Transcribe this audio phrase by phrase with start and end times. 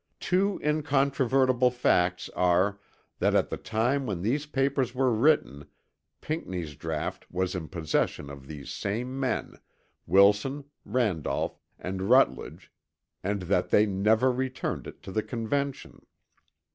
[0.19, 2.79] Two incontrovertible facts are
[3.19, 5.67] that at the time when these papers were written,
[6.21, 9.57] Pinckney's draught was in possession of these same men,
[10.07, 12.71] Wilson, Randolph and Rutledge,
[13.23, 16.03] and that they never returned it to the Convention.